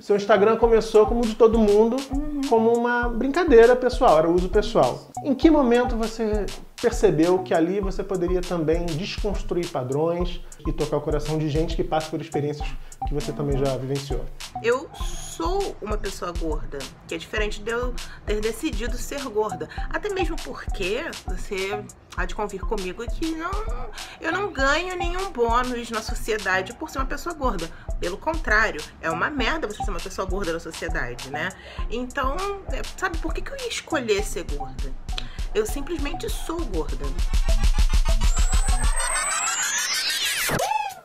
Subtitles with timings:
[0.00, 2.40] Seu Instagram começou como de todo mundo, Uhum.
[2.48, 5.08] como uma brincadeira pessoal, era uso pessoal.
[5.24, 6.46] Em que momento você
[6.80, 11.82] percebeu que ali você poderia também desconstruir padrões e tocar o coração de gente que
[11.82, 12.68] passa por experiências
[13.08, 14.24] que você também já vivenciou?
[14.62, 17.94] Eu sou uma pessoa gorda, que é diferente de eu
[18.26, 19.66] ter decidido ser gorda.
[19.88, 21.82] Até mesmo porque você
[22.14, 23.50] há de convir comigo que não,
[24.20, 27.70] eu não ganho nenhum bônus na sociedade por ser uma pessoa gorda.
[27.98, 31.48] Pelo contrário, é uma merda você ser uma pessoa gorda na sociedade, né?
[31.90, 32.36] Então,
[32.70, 34.92] é, sabe por que, que eu ia escolher ser gorda?
[35.54, 37.06] Eu simplesmente sou gorda.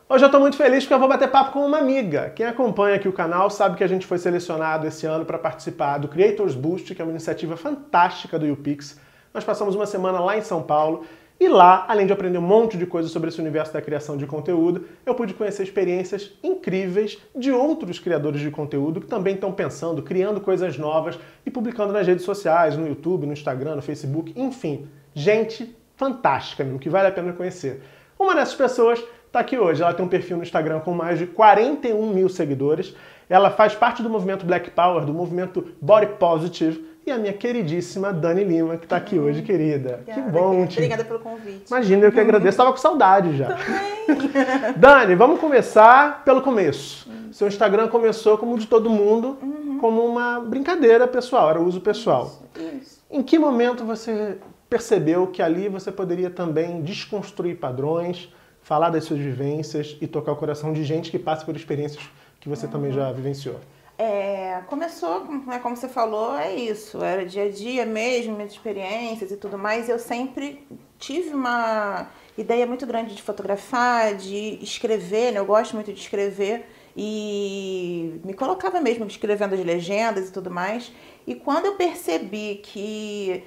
[0.06, 2.30] Hoje eu tô muito feliz porque eu vou bater papo com uma amiga.
[2.36, 5.96] Quem acompanha aqui o canal sabe que a gente foi selecionado esse ano para participar
[5.96, 9.00] do Creators Boost, que é uma iniciativa fantástica do YouPix.
[9.32, 11.06] Nós passamos uma semana lá em São Paulo
[11.40, 14.26] e lá, além de aprender um monte de coisas sobre esse universo da criação de
[14.26, 20.02] conteúdo, eu pude conhecer experiências incríveis de outros criadores de conteúdo que também estão pensando,
[20.02, 24.86] criando coisas novas e publicando nas redes sociais, no YouTube, no Instagram, no Facebook, enfim,
[25.14, 27.82] gente fantástica mesmo, que vale a pena conhecer.
[28.18, 29.02] Uma dessas pessoas
[29.34, 29.82] está aqui hoje.
[29.82, 32.94] Ela tem um perfil no Instagram com mais de 41 mil seguidores.
[33.28, 36.94] Ela faz parte do movimento Black Power, do movimento Body Positive.
[37.06, 40.00] E a minha queridíssima Dani Lima, que está aqui hoje, querida.
[40.00, 40.78] Obrigada, que bom, te...
[40.78, 41.64] Obrigada pelo convite.
[41.68, 42.50] Imagina, eu que agradeço.
[42.50, 43.54] Estava com saudade já.
[43.54, 44.72] Também.
[44.78, 47.10] Dani, vamos começar pelo começo.
[47.30, 49.36] Seu Instagram começou, como de todo mundo,
[49.80, 52.30] como uma brincadeira pessoal, era uso pessoal.
[52.80, 53.02] Isso.
[53.10, 54.38] Em que momento você
[54.70, 58.32] percebeu que ali você poderia também desconstruir padrões,
[58.64, 62.02] falar das suas vivências e tocar o coração de gente que passa por experiências
[62.40, 63.60] que você também já vivenciou?
[63.96, 67.04] É, começou, né, como você falou, é isso.
[67.04, 69.88] Era dia a dia mesmo, minhas experiências e tudo mais.
[69.88, 70.66] Eu sempre
[70.98, 75.38] tive uma ideia muito grande de fotografar, de escrever, né?
[75.38, 80.90] Eu gosto muito de escrever e me colocava mesmo escrevendo as legendas e tudo mais.
[81.26, 83.44] E quando eu percebi que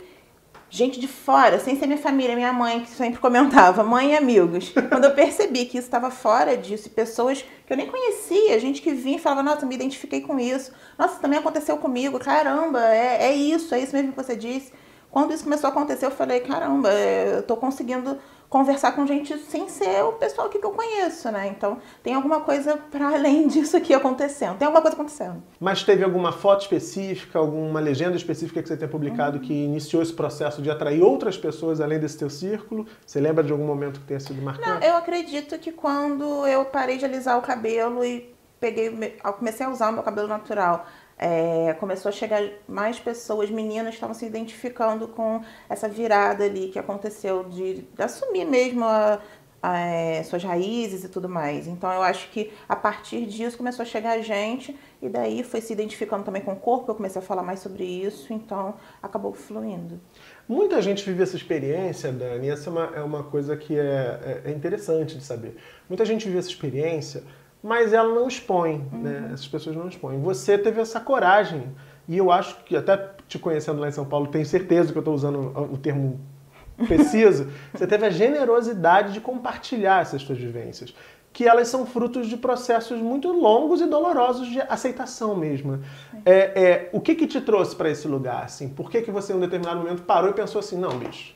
[0.70, 4.74] gente de fora, sem ser minha família, minha mãe, que sempre comentava, mãe e amigos.
[4.90, 8.82] Quando eu percebi que isso estava fora disso, e pessoas que eu nem conhecia, gente
[8.82, 10.72] que vinha e falava, nossa, me identifiquei com isso.
[10.98, 14.72] Nossa, também aconteceu comigo, caramba, é, é isso, é isso mesmo que você disse.
[15.10, 18.18] Quando isso começou a acontecer, eu falei, caramba, eu tô conseguindo
[18.50, 21.48] conversar com gente sem ser o pessoal que eu conheço, né?
[21.48, 24.58] Então, tem alguma coisa para além disso aqui acontecendo.
[24.58, 25.44] Tem alguma coisa acontecendo.
[25.60, 30.14] Mas teve alguma foto específica, alguma legenda específica que você tenha publicado que iniciou esse
[30.14, 32.86] processo de atrair outras pessoas além desse teu círculo?
[33.06, 34.86] Você lembra de algum momento que tenha sido Não, marcante?
[34.86, 38.90] eu acredito que quando eu parei de alisar o cabelo e peguei,
[39.38, 40.86] comecei a usar o meu cabelo natural,
[41.18, 46.78] é, começou a chegar mais pessoas, meninas estavam se identificando com essa virada ali que
[46.80, 49.20] aconteceu de, de assumir mesmo a,
[49.62, 51.68] a, é, suas raízes e tudo mais.
[51.68, 55.74] Então eu acho que a partir disso começou a chegar gente e daí foi se
[55.74, 60.00] identificando também com o corpo, eu comecei a falar mais sobre isso, então acabou fluindo.
[60.48, 64.42] Muita gente vive essa experiência, Dani, e essa é uma, é uma coisa que é,
[64.46, 65.58] é- é interessante de saber.
[65.90, 67.24] Muita gente vive essa experiência,
[67.68, 69.32] mas ela não expõe, né?
[69.34, 70.22] Essas pessoas não expõem.
[70.22, 71.76] Você teve essa coragem,
[72.08, 75.02] e eu acho que, até te conhecendo lá em São Paulo, tenho certeza que eu
[75.02, 76.18] estou usando o o termo
[76.88, 80.94] preciso, você teve a generosidade de compartilhar essas suas vivências,
[81.34, 85.84] que elas são frutos de processos muito longos e dolorosos de aceitação mesmo.
[86.26, 88.46] É, é, o que que te trouxe para esse lugar?
[88.46, 88.70] Assim?
[88.70, 91.36] Por que, que você, em um determinado momento, parou e pensou assim, não, bicho,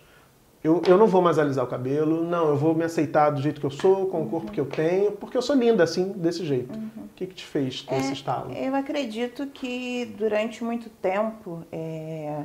[0.63, 3.59] eu, eu não vou mais alisar o cabelo, não, eu vou me aceitar do jeito
[3.59, 6.45] que eu sou, com o corpo que eu tenho, porque eu sou linda assim, desse
[6.45, 6.77] jeito.
[6.77, 8.51] O que que te fez ter esse estalo?
[8.51, 12.44] Eu acredito que durante muito tempo é,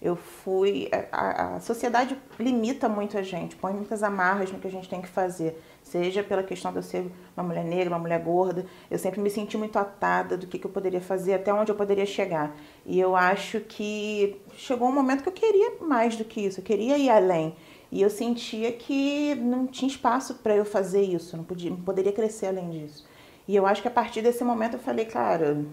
[0.00, 0.88] eu fui.
[1.10, 5.02] A, a sociedade limita muito a gente, põe muitas amarras no que a gente tem
[5.02, 5.60] que fazer.
[5.86, 9.30] Seja pela questão de eu ser uma mulher negra, uma mulher gorda, eu sempre me
[9.30, 12.56] senti muito atada do que, que eu poderia fazer, até onde eu poderia chegar.
[12.84, 16.64] E eu acho que chegou um momento que eu queria mais do que isso, eu
[16.64, 17.54] queria ir além.
[17.92, 22.12] E eu sentia que não tinha espaço para eu fazer isso, não, podia, não poderia
[22.12, 23.06] crescer além disso.
[23.46, 25.64] E eu acho que a partir desse momento eu falei, cara,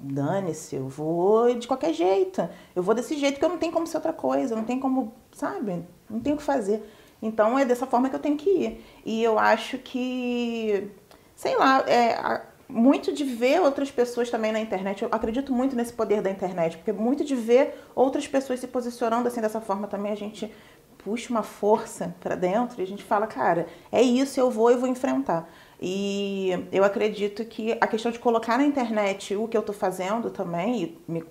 [0.00, 2.48] dane-se, eu vou de qualquer jeito.
[2.74, 5.12] Eu vou desse jeito, porque eu não tenho como ser outra coisa, não tem como,
[5.30, 5.84] sabe?
[6.08, 6.82] Não tenho o que fazer.
[7.22, 8.84] Então é dessa forma que eu tenho que ir.
[9.04, 10.88] E eu acho que,
[11.34, 15.02] sei lá, é, muito de ver outras pessoas também na internet.
[15.02, 19.26] Eu acredito muito nesse poder da internet, porque muito de ver outras pessoas se posicionando
[19.28, 20.52] assim dessa forma também a gente
[20.98, 24.76] puxa uma força para dentro e a gente fala, cara, é isso, eu vou e
[24.76, 25.48] vou enfrentar.
[25.80, 30.28] E eu acredito que a questão de colocar na internet o que eu estou fazendo
[30.28, 31.22] também, e me-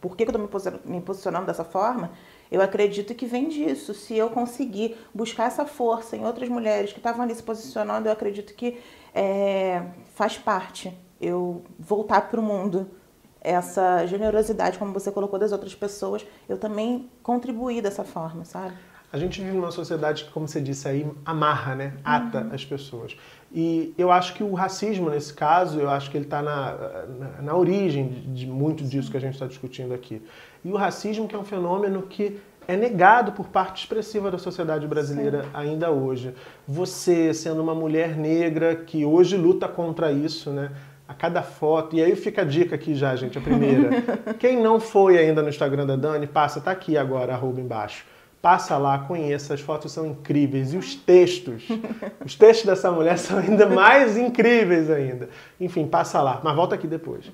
[0.00, 2.12] por que, que eu estou me posicionando dessa forma,
[2.50, 3.94] eu acredito que vem disso.
[3.94, 8.12] Se eu conseguir buscar essa força em outras mulheres que estavam ali se posicionando, eu
[8.12, 8.78] acredito que
[9.14, 9.82] é,
[10.14, 12.90] faz parte eu voltar para o mundo
[13.40, 18.74] essa generosidade, como você colocou, das outras pessoas, eu também contribuí dessa forma, sabe?
[19.16, 21.94] A gente vive numa sociedade que, como você disse aí, amarra, né?
[22.04, 22.50] Ata uhum.
[22.52, 23.16] as pessoas.
[23.50, 26.76] E eu acho que o racismo, nesse caso, eu acho que ele está na,
[27.18, 30.20] na, na, origem de, de muito disso que a gente está discutindo aqui.
[30.62, 34.86] E o racismo que é um fenômeno que é negado por parte expressiva da sociedade
[34.86, 35.48] brasileira Sim.
[35.54, 36.34] ainda hoje.
[36.68, 40.72] Você, sendo uma mulher negra que hoje luta contra isso, né?
[41.08, 43.88] A cada foto, e aí fica a dica aqui já, gente, a primeira.
[44.38, 48.04] Quem não foi ainda no Instagram da Dani, passa, tá aqui agora, arroba embaixo.
[48.46, 50.72] Passa lá, conheça, as fotos são incríveis.
[50.72, 51.66] E os textos,
[52.24, 55.28] os textos dessa mulher são ainda mais incríveis ainda.
[55.58, 57.24] Enfim, passa lá, mas volta aqui depois.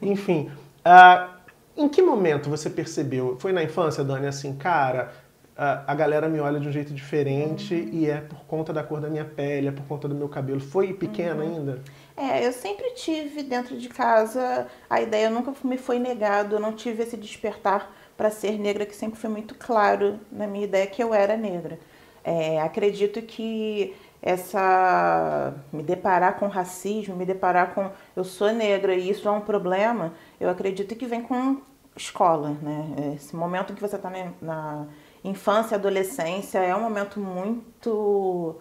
[0.00, 1.28] Enfim, uh,
[1.76, 3.36] em que momento você percebeu?
[3.38, 5.12] Foi na infância, Dani, assim, cara,
[5.54, 7.90] a, galera me olha de um jeito diferente uhum.
[7.92, 10.58] e é por conta da cor da minha pele, é por conta do meu cabelo.
[10.60, 11.56] Foi pequena uhum.
[11.56, 11.82] ainda?
[12.16, 16.72] É, eu sempre tive dentro de casa a ideia, nunca me foi negado, eu não
[16.72, 17.92] tive esse despertar
[18.22, 21.76] para ser negra, que sempre foi muito claro na minha ideia que eu era negra.
[22.22, 29.10] É, acredito que essa me deparar com racismo, me deparar com eu sou negra e
[29.10, 31.56] isso é um problema, eu acredito que vem com
[31.96, 33.12] escola, né?
[33.16, 34.08] Esse momento que você está
[34.40, 34.86] na
[35.24, 38.54] infância e adolescência é um momento muito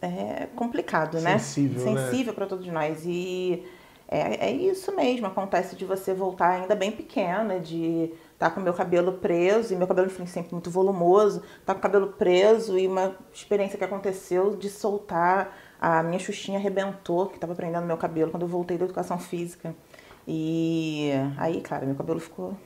[0.00, 1.38] é, complicado, né?
[1.38, 2.02] Sensível, né?
[2.02, 3.02] Sensível para todos nós.
[3.04, 3.66] E
[4.12, 8.74] é, é isso mesmo, acontece de você voltar ainda bem pequena, de tá com meu
[8.74, 12.88] cabelo preso, e meu cabelo enfim, sempre muito volumoso, tá com o cabelo preso e
[12.88, 18.32] uma experiência que aconteceu de soltar, a minha xuxinha arrebentou, que estava prendendo meu cabelo
[18.32, 19.72] quando eu voltei da educação física.
[20.26, 22.56] E aí, cara, meu cabelo ficou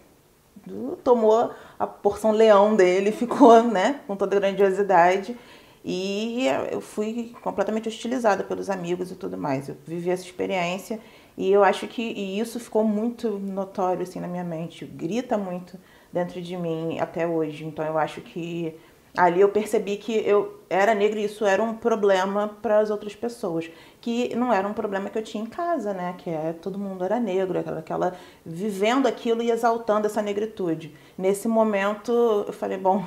[1.04, 5.36] tomou a porção leão dele, ficou, né, com toda a grandiosidade.
[5.84, 9.68] E eu fui completamente hostilizada pelos amigos e tudo mais.
[9.68, 10.98] Eu vivi essa experiência
[11.36, 15.78] e eu acho que isso ficou muito notório assim na minha mente, grita muito
[16.12, 17.64] dentro de mim até hoje.
[17.64, 18.74] Então eu acho que
[19.16, 23.14] ali eu percebi que eu era negra e isso era um problema para as outras
[23.14, 26.14] pessoas, que não era um problema que eu tinha em casa, né?
[26.18, 30.94] Que é todo mundo era negro, aquela, aquela vivendo aquilo e exaltando essa negritude.
[31.18, 32.12] Nesse momento
[32.46, 33.04] eu falei, bom,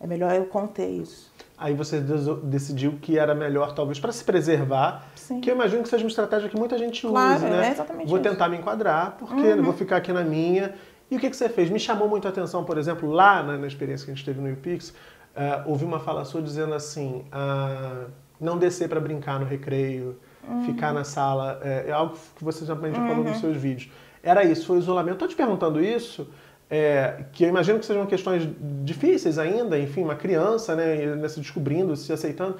[0.00, 1.32] é melhor eu conter isso.
[1.60, 2.00] Aí você
[2.44, 5.40] decidiu que era melhor, talvez, para se preservar, Sim.
[5.40, 7.68] que eu imagino que seja uma estratégia que muita gente claro, usa, né?
[7.68, 8.30] É exatamente vou isso.
[8.30, 9.62] tentar me enquadrar, porque uhum.
[9.64, 10.74] vou ficar aqui na minha.
[11.10, 11.68] E o que, que você fez?
[11.68, 14.40] Me chamou muito a atenção, por exemplo, lá na, na experiência que a gente teve
[14.40, 18.08] no UPix, uh, ouvi uma fala sua dizendo assim: uh,
[18.40, 20.16] não descer para brincar no recreio,
[20.48, 20.64] uhum.
[20.64, 21.60] ficar na sala.
[21.62, 22.92] É, é, algo que você já uhum.
[22.92, 23.90] falou nos seus vídeos.
[24.22, 25.14] Era isso, foi isolamento.
[25.14, 26.28] Estou te perguntando isso,
[26.70, 28.48] é, que eu imagino que sejam questões
[28.84, 32.56] difíceis ainda, enfim, uma criança, né, se descobrindo, se aceitando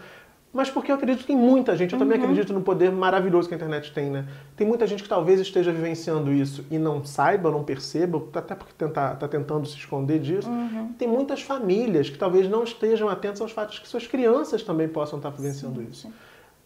[0.52, 2.24] mas porque eu acredito que tem muita gente, eu também uhum.
[2.24, 4.26] acredito no poder maravilhoso que a internet tem, né?
[4.56, 8.72] Tem muita gente que talvez esteja vivenciando isso e não saiba, não perceba, até porque
[8.82, 10.48] está tá tentando se esconder disso.
[10.48, 10.92] Uhum.
[10.98, 15.18] Tem muitas famílias que talvez não estejam atentas aos fatos que suas crianças também possam
[15.18, 16.02] estar vivenciando sim, isso.
[16.08, 16.12] Sim.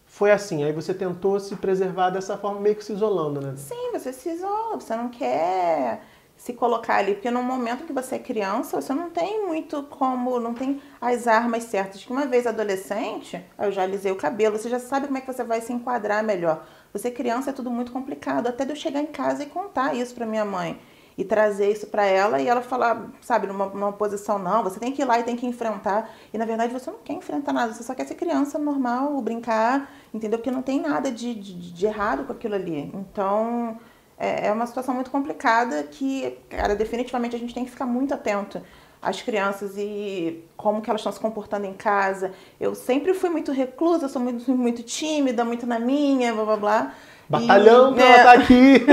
[0.05, 3.53] Foi assim, aí você tentou se preservar dessa forma, meio que se isolando, né?
[3.57, 6.01] Sim, você se isola, você não quer
[6.43, 10.41] se colocar ali, porque no momento que você é criança, você não tem muito como,
[10.41, 12.03] não tem as armas certas.
[12.03, 15.31] Que uma vez adolescente, eu já alisei o cabelo, você já sabe como é que
[15.31, 16.67] você vai se enquadrar melhor.
[16.91, 20.13] Você criança é tudo muito complicado, até de eu chegar em casa e contar isso
[20.13, 20.77] para minha mãe
[21.17, 24.91] e trazer isso para ela e ela falar, sabe, numa, numa posição não, você tem
[24.91, 26.09] que ir lá e tem que enfrentar.
[26.33, 29.89] E na verdade você não quer enfrentar nada, você só quer ser criança normal, brincar,
[30.13, 30.39] entendeu?
[30.39, 32.91] Porque não tem nada de, de, de errado com aquilo ali.
[32.93, 33.79] Então,
[34.23, 38.13] é, é uma situação muito complicada que, cara, definitivamente a gente tem que ficar muito
[38.13, 38.61] atento
[39.01, 42.31] às crianças e como que elas estão se comportando em casa.
[42.57, 46.93] Eu sempre fui muito reclusa, sou muito, muito tímida, muito na minha, blá blá blá.
[47.27, 48.11] Batalhão e, pra é...
[48.11, 48.85] ela tá aqui!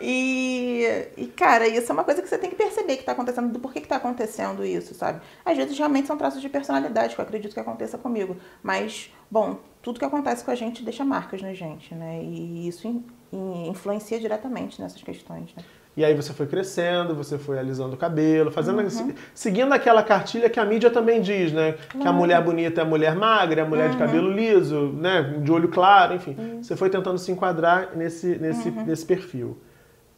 [0.00, 3.52] e, e, cara, isso é uma coisa que você tem que perceber que tá acontecendo,
[3.52, 5.20] do porquê que tá acontecendo isso, sabe?
[5.44, 8.36] Às vezes realmente são traços de personalidade, que eu acredito que aconteça comigo.
[8.62, 12.22] Mas, bom, tudo que acontece com a gente deixa marcas na gente, né?
[12.22, 12.88] E isso
[13.32, 15.54] influencia diretamente nessas questões.
[15.54, 15.62] Né?
[15.96, 19.14] E aí você foi crescendo, você foi alisando o cabelo, fazendo uhum.
[19.34, 21.72] seguindo aquela cartilha que a mídia também diz, né?
[21.72, 22.00] Claro.
[22.00, 23.92] Que a mulher bonita é a mulher magra, é a mulher uhum.
[23.92, 25.22] de cabelo liso, né?
[25.42, 26.36] De olho claro, enfim.
[26.38, 26.62] Uhum.
[26.62, 28.84] Você foi tentando se enquadrar nesse, nesse, uhum.
[28.84, 29.56] nesse perfil.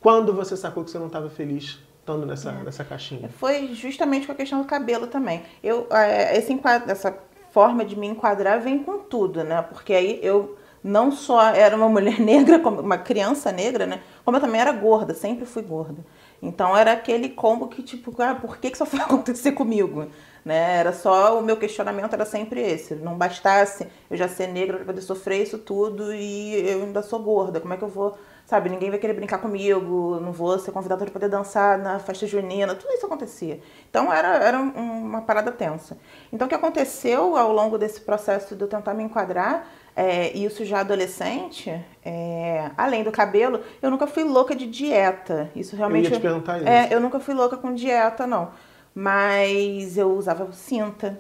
[0.01, 2.65] Quando você sacou que você não estava feliz estando nessa, é.
[2.65, 3.29] nessa caixinha?
[3.29, 5.43] Foi justamente com a questão do cabelo também.
[5.63, 7.17] Eu, é, esse enquadro, essa
[7.53, 9.63] forma de me enquadrar vem com tudo, né?
[9.63, 14.01] Porque aí eu não só era uma mulher negra, uma criança negra, né?
[14.25, 16.05] Como eu também era gorda, sempre fui gorda.
[16.41, 20.07] Então era aquele combo que, tipo, ah, por que, que isso foi acontecer comigo?
[20.45, 20.77] Né?
[20.79, 22.95] Era só, o meu questionamento era sempre esse.
[22.95, 27.21] Não bastasse eu já ser negra para poder sofrer isso tudo e eu ainda sou
[27.21, 27.61] gorda.
[27.61, 28.17] Como é que eu vou
[28.49, 28.71] sabe?
[28.71, 32.75] Ninguém vai querer brincar comigo, não vou ser convidada para poder dançar na festa junina,
[32.75, 33.61] tudo isso acontecia.
[33.91, 35.99] Então era, era uma parada tensa.
[36.33, 40.65] Então o que aconteceu ao longo desse processo de eu tentar me enquadrar, é, isso
[40.65, 41.69] já adolescente,
[42.05, 45.51] é, além do cabelo, eu nunca fui louca de dieta.
[45.57, 46.05] Isso realmente.
[46.05, 46.69] Eu ia te perguntar é, isso.
[46.69, 48.53] É, eu nunca fui louca com dieta, não.
[48.95, 51.19] Mas eu usava cinta,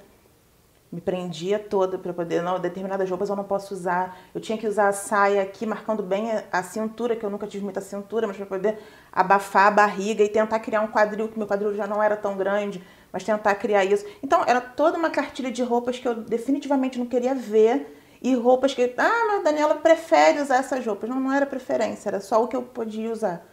[0.92, 4.16] me prendia toda para poder, não, determinadas roupas eu não posso usar.
[4.32, 7.48] Eu tinha que usar a saia aqui marcando bem a, a cintura, que eu nunca
[7.48, 8.78] tive muita cintura, mas para poder
[9.10, 12.36] abafar a barriga e tentar criar um quadril, que meu quadril já não era tão
[12.36, 12.80] grande,
[13.12, 14.06] mas tentar criar isso.
[14.22, 18.74] Então era toda uma cartilha de roupas que eu definitivamente não queria ver e roupas
[18.74, 21.08] que, ah, mas a Daniela prefere usar essas roupas.
[21.08, 23.44] Não, não era preferência, era só o que eu podia usar.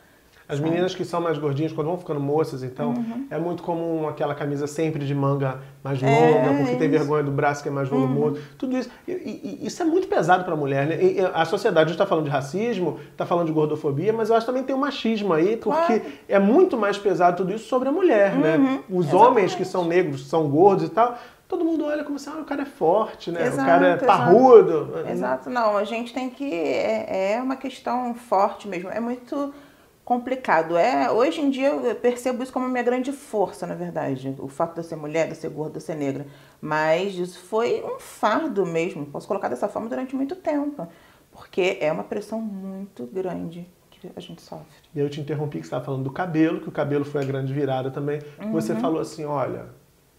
[0.47, 3.25] As meninas que são mais gordinhas, quando vão ficando moças, então, uhum.
[3.31, 7.31] é muito comum aquela camisa sempre de manga mais longa, é, porque tem vergonha do
[7.31, 8.35] braço que é mais volumoso.
[8.35, 8.41] Uhum.
[8.55, 8.87] Tudo isso.
[9.07, 11.03] E, e, isso é muito pesado para a mulher, né?
[11.03, 14.51] E a sociedade está falando de racismo, está falando de gordofobia, mas eu acho que
[14.51, 16.15] também tem um machismo aí, porque claro.
[16.29, 18.55] é muito mais pesado tudo isso sobre a mulher, né?
[18.55, 18.63] uhum.
[18.63, 18.83] né?
[18.87, 19.15] Os Exatamente.
[19.15, 21.17] homens que são negros, são gordos e tal,
[21.47, 23.47] todo mundo olha como se ah, o cara é forte, né?
[23.47, 24.89] Exato, o cara é parrudo.
[24.91, 25.09] Exato.
[25.09, 26.53] exato, não, a gente tem que.
[26.53, 28.89] É, é uma questão forte mesmo.
[28.89, 29.53] É muito
[30.05, 30.77] complicado.
[30.77, 34.73] É, hoje em dia eu percebo isso como minha grande força, na verdade, o fato
[34.73, 36.27] de eu ser mulher, de eu ser gorda, de eu ser negra.
[36.61, 40.87] Mas isso foi um fardo mesmo, posso colocar dessa forma durante muito tempo,
[41.31, 44.65] porque é uma pressão muito grande que a gente sofre.
[44.93, 47.25] E eu te interrompi que você estava falando do cabelo, que o cabelo foi a
[47.25, 48.21] grande virada também.
[48.39, 48.51] Uhum.
[48.51, 49.65] Você falou assim, olha,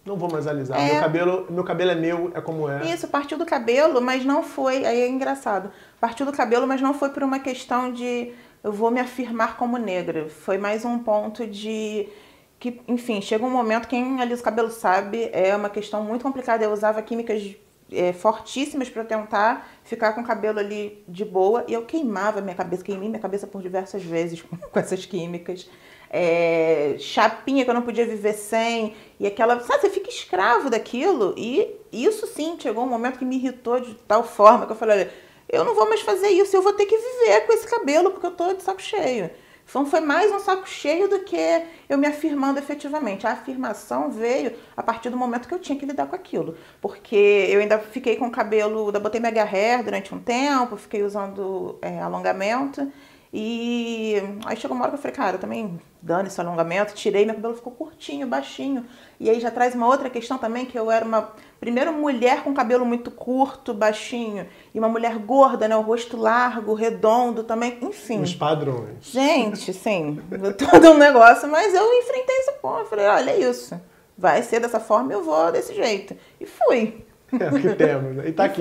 [0.07, 0.79] não vou mais alisar.
[0.79, 0.93] É.
[0.93, 2.87] Meu, cabelo, meu cabelo é meu, é como é.
[2.87, 4.87] Isso, partiu do cabelo, mas não foi.
[4.87, 5.71] Aí é engraçado.
[6.01, 8.33] Partiu do cabelo, mas não foi por uma questão de
[8.63, 10.29] eu vou me afirmar como negra.
[10.29, 12.09] Foi mais um ponto de
[12.59, 16.65] que, enfim, chega um momento, quem alisa o cabelo sabe, é uma questão muito complicada.
[16.65, 17.57] Eu usava químicas
[17.93, 22.55] é, fortíssimas para tentar ficar com o cabelo ali de boa e eu queimava minha
[22.55, 25.69] cabeça, queimei minha cabeça por diversas vezes com, com essas químicas.
[26.11, 29.61] É, chapinha que eu não podia viver sem, e aquela.
[29.61, 33.95] Sabe, você fica escravo daquilo, e isso sim chegou um momento que me irritou de
[34.07, 35.13] tal forma que eu falei: olha,
[35.49, 38.27] eu não vou mais fazer isso, eu vou ter que viver com esse cabelo porque
[38.27, 39.31] eu tô de saco cheio.
[39.69, 41.37] Então foi mais um saco cheio do que
[41.89, 43.27] eu me afirmando efetivamente.
[43.27, 46.57] A afirmação veio a partir do momento que eu tinha que lidar com aquilo.
[46.81, 47.17] Porque
[47.51, 51.79] eu ainda fiquei com o cabelo, ainda botei mega hair durante um tempo, fiquei usando
[51.83, 52.91] é, alongamento.
[53.39, 54.15] E
[54.47, 57.35] aí chegou uma hora que eu falei, cara, eu também dane esse alongamento, tirei, meu
[57.35, 58.87] cabelo ficou curtinho, baixinho.
[59.21, 62.55] E aí já traz uma outra questão também, que eu era uma, primeiro, mulher com
[62.55, 68.23] cabelo muito curto, baixinho, e uma mulher gorda, né, o rosto largo, redondo também, enfim.
[68.23, 69.03] Os padrões.
[69.03, 70.19] Gente, sim,
[70.57, 73.79] todo um negócio, mas eu enfrentei esse ponto, falei, olha é isso,
[74.17, 76.17] vai ser dessa forma, eu vou desse jeito.
[76.41, 77.05] E fui.
[77.33, 78.29] É o que temos, né?
[78.29, 78.61] E tá aqui.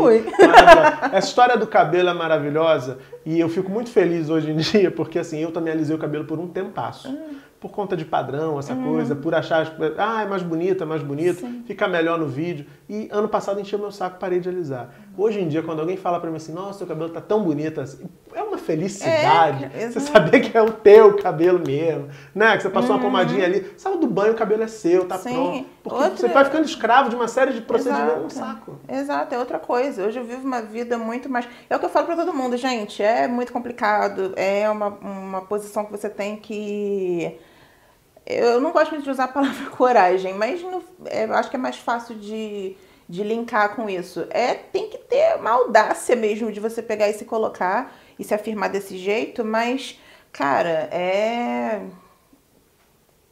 [1.14, 5.20] Essa história do cabelo é maravilhosa e eu fico muito feliz hoje em dia, porque
[5.20, 7.10] assim, eu também alisei o cabelo por um tempasso.
[7.10, 8.84] Hum por conta de padrão, essa uhum.
[8.84, 11.64] coisa, por achar, ah, é mais bonito, é mais bonito, Sim.
[11.66, 12.68] fica melhor no vídeo.
[12.88, 14.94] E ano passado encheu meu saco, parei de alisar.
[15.18, 17.80] Hoje em dia, quando alguém fala pra mim assim, nossa, seu cabelo tá tão bonito
[17.80, 19.70] assim, é uma felicidade.
[19.74, 22.58] É, você saber que é o teu cabelo mesmo, né?
[22.58, 22.98] Que você passou uhum.
[22.98, 25.34] uma pomadinha ali, saiu do banho, o cabelo é seu, tá Sim.
[25.34, 25.66] pronto.
[25.84, 26.18] Porque outra...
[26.18, 28.80] você vai ficando escravo de uma série de procedimentos, é um saco.
[28.90, 30.06] Exato, é outra coisa.
[30.06, 31.48] Hoje eu vivo uma vida muito mais.
[31.70, 35.42] É o que eu falo pra todo mundo, gente, é muito complicado, é uma, uma
[35.42, 37.40] posição que você tem que
[38.26, 41.60] eu não gosto muito de usar a palavra coragem, mas no, é, acho que é
[41.60, 42.76] mais fácil de,
[43.08, 44.26] de linkar com isso.
[44.30, 48.34] É, tem que ter uma audácia mesmo de você pegar e se colocar e se
[48.34, 50.00] afirmar desse jeito, mas,
[50.32, 51.82] cara, é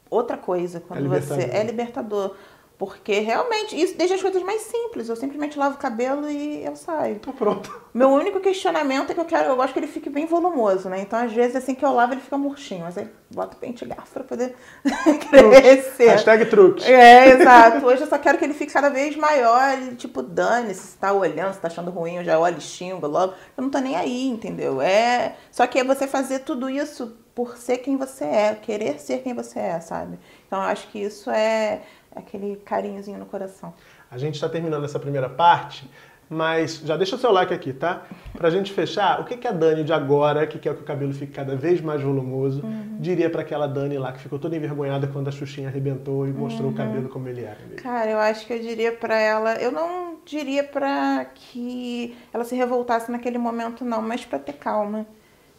[0.10, 2.36] outra coisa quando é você é libertador.
[2.78, 5.08] Porque realmente, isso deixa as coisas mais simples.
[5.08, 7.20] Eu simplesmente lavo o cabelo e eu saio.
[7.20, 7.72] Tô pronto.
[7.94, 11.00] Meu único questionamento é que eu quero, eu gosto que ele fique bem volumoso, né?
[11.00, 12.82] Então, às vezes, assim que eu lavo, ele fica murchinho.
[12.82, 14.56] Mas aí boto pente garfo pra poder
[15.30, 16.10] crescer.
[16.10, 16.92] Hashtag truque.
[16.92, 17.86] É, exato.
[17.86, 19.78] Hoje eu só quero que ele fique cada vez maior.
[19.78, 23.06] E, tipo, dane se tá olhando, se tá achando ruim, eu já olho e xingo
[23.06, 23.34] logo.
[23.56, 24.82] Eu não tô nem aí, entendeu?
[24.82, 25.36] É.
[25.52, 29.34] Só que é você fazer tudo isso por ser quem você é, querer ser quem
[29.34, 30.20] você é, sabe?
[30.46, 31.82] Então, eu acho que isso é
[32.16, 33.74] aquele carinhozinho no coração.
[34.10, 35.90] A gente está terminando essa primeira parte,
[36.30, 38.04] mas já deixa o seu like aqui, tá?
[38.34, 41.14] Pra gente fechar, o que, que a Dani de agora, que quer que o cabelo
[41.14, 42.98] fique cada vez mais volumoso, uhum.
[43.00, 46.68] diria para aquela Dani lá que ficou toda envergonhada quando a Xuxinha arrebentou e mostrou
[46.68, 46.74] uhum.
[46.74, 47.58] o cabelo como ele era?
[47.78, 52.56] Cara, eu acho que eu diria para ela, eu não diria para que ela se
[52.56, 55.06] revoltasse naquele momento não, mas para ter calma,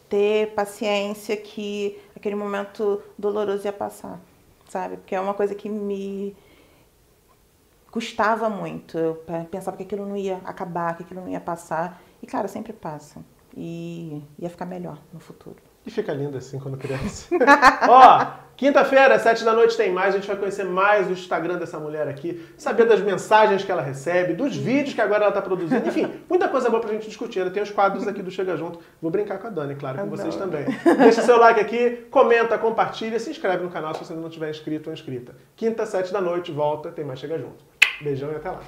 [0.09, 4.19] ter paciência que aquele momento doloroso ia passar,
[4.67, 4.97] sabe?
[4.97, 6.35] Porque é uma coisa que me
[7.95, 8.97] custava muito.
[8.97, 12.01] Eu pensava que aquilo não ia acabar, que aquilo não ia passar.
[12.21, 13.21] E, cara, sempre passa.
[13.55, 15.55] E ia ficar melhor no futuro.
[15.85, 17.29] E fica linda assim quando cresce.
[17.87, 20.13] Ó, quinta-feira, sete da noite tem mais.
[20.13, 23.81] A gente vai conhecer mais o Instagram dessa mulher aqui, saber das mensagens que ela
[23.81, 25.87] recebe, dos vídeos que agora ela tá produzindo.
[25.87, 27.39] Enfim, muita coisa boa pra gente discutir.
[27.39, 28.81] Ainda tem os quadros aqui do Chega Junto.
[29.01, 30.65] Vou brincar com a Dani, claro, com vocês também.
[30.97, 34.49] Deixa seu like aqui, comenta, compartilha, se inscreve no canal se você ainda não tiver
[34.49, 35.33] inscrito ou inscrita.
[35.55, 37.63] Quinta, sete da noite, volta, tem mais Chega Junto.
[38.01, 38.61] Beijão e até lá.